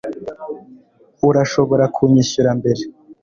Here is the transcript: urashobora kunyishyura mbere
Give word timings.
urashobora 1.27 1.83
kunyishyura 1.95 2.49
mbere 2.59 2.83